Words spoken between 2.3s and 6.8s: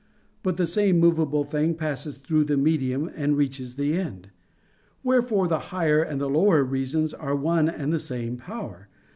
the medium and reaches the end. Wherefore the higher and lower